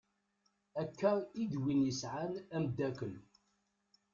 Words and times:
Akka 0.81 1.11
i 1.41 1.43
d 1.51 1.53
win 1.61 1.85
yesɛan 1.87 2.33
amddakel. 2.55 3.13